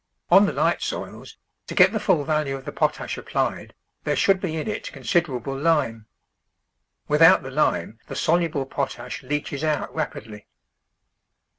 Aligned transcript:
On 0.31 0.47
the 0.47 0.51
light 0.51 0.81
soils, 0.81 1.37
to 1.67 1.75
get 1.75 1.91
the 1.91 1.99
full 1.99 2.23
value 2.23 2.55
of 2.55 2.65
the 2.65 2.71
potash 2.71 3.19
applied, 3.19 3.75
there 4.03 4.15
should 4.15 4.41
be 4.41 4.55
in 4.57 4.67
it 4.67 4.91
considerable 4.91 5.53
THE 5.53 5.59
VEGETABLE 5.61 5.73
GARDEN 5.75 5.91
lime. 5.95 6.05
Without 7.07 7.43
the 7.43 7.51
lime 7.51 7.99
the 8.07 8.15
soluble 8.15 8.65
potash 8.65 9.21
leaches 9.21 9.63
out 9.63 9.93
rapidly. 9.93 10.47